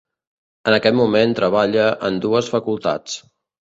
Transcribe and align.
En 0.71 0.77
aquest 0.77 0.97
moment 1.01 1.37
treballa 1.41 1.87
en 2.11 2.21
dues 2.27 2.53
facultats. 2.59 3.25